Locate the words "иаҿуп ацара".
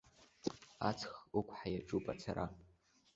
1.69-2.45